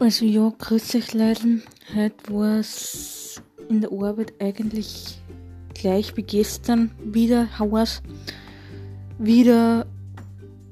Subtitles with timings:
[0.00, 1.62] Also ja, grüß euch Leute.
[1.94, 5.22] Heute war es in der Arbeit eigentlich
[5.72, 8.02] gleich wie gestern wieder Haus.
[9.18, 9.86] Wieder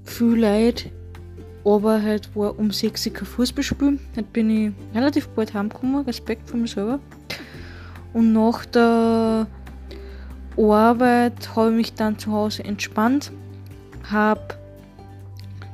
[0.03, 0.91] viel Leid.
[1.65, 4.01] Aber heute war um 6 Uhr Fußballspiel.
[4.17, 6.05] Heute bin ich relativ bald heimgekommen.
[6.05, 6.99] Respekt von mir selber.
[8.13, 9.47] Und nach der
[10.59, 13.31] Arbeit habe ich mich dann zu Hause entspannt.
[14.11, 14.59] Habe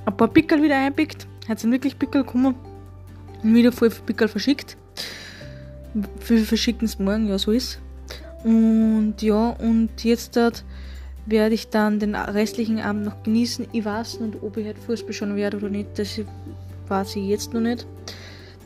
[0.05, 1.27] ein paar Pickel wieder einpickt.
[1.49, 2.55] Heute sind wirklich Pickel gekommen
[3.43, 4.77] wieder voll viel Pickel verschickt.
[5.95, 7.81] Wir verschicken es morgen, ja, so ist.
[8.45, 10.65] Und ja, und jetzt dort
[11.27, 13.67] werde ich dann den restlichen Abend noch genießen.
[13.73, 15.99] Ich weiß nicht, ob ich heute Fußball schon werde oder nicht.
[15.99, 16.21] Das
[16.89, 17.87] weiß ich jetzt noch nicht.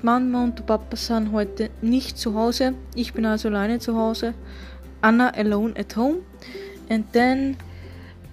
[0.02, 2.74] Mama und der Papa sind heute nicht zu Hause.
[2.94, 4.34] Ich bin also alleine zu Hause.
[5.00, 6.18] Anna alone at home.
[6.88, 7.56] And then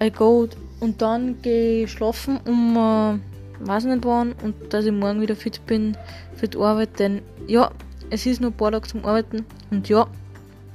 [0.02, 0.48] I go
[0.80, 3.29] und dann gehe ich schlafen um äh,
[3.60, 5.96] weiß nicht wann und dass ich morgen wieder fit bin
[6.36, 7.70] für die Arbeit, denn ja,
[8.10, 10.06] es ist nur ein paar Tage zum Arbeiten und ja,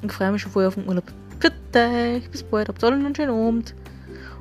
[0.02, 1.06] ich freue mich schon voll auf den Urlaub.
[1.76, 3.76] Euch, bis bald, habt alle einen schönen Abend.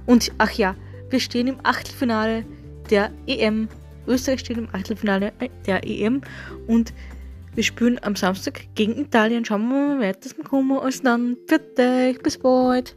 [0.07, 0.77] Und ach ja,
[1.11, 2.45] wir stehen im Achtelfinale
[2.91, 3.69] der EM.
[4.07, 5.33] Österreich steht im Achtelfinale
[5.67, 6.21] der EM
[6.69, 6.93] und
[7.55, 9.45] wir spielen am Samstag gegen Italien.
[9.45, 10.79] Schauen wir mal, wie weit das kommen.
[10.79, 12.97] Also dann, für euch, bis bald.